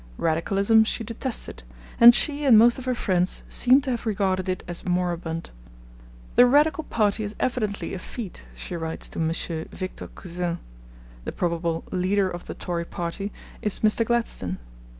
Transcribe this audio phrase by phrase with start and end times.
[0.17, 1.61] Radicalism she detested,
[1.99, 5.51] and she and most of her friends seem to have regarded it as moribund.
[6.33, 9.31] 'The Radical party is evidently effete,' she writes to M.
[9.69, 10.57] Victor Cousin;
[11.23, 14.03] the probable 'leader of the Tory party' is Mr.
[14.03, 14.57] Gladstone.